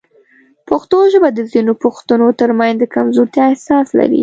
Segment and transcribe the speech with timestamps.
[0.69, 4.19] پښتو ژبه د ځینو پښتنو ترمنځ د کمزورتیا احساس لري.